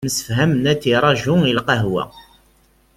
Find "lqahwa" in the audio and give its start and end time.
1.59-2.03